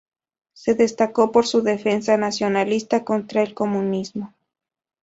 Se 0.53 0.73
destacó 0.73 1.31
por 1.31 1.45
su 1.45 1.61
defensa 1.61 2.17
nacionalista 2.17 3.03
contra 3.03 3.43
el 3.43 3.53
comunismo. 3.53 4.33